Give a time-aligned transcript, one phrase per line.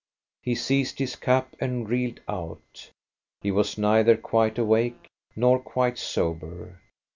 [0.41, 2.89] He seized his cap and reeled out.
[3.41, 6.79] He was neither quite awake nor quite sober.